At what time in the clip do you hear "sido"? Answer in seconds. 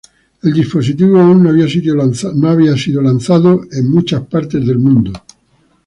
1.69-1.95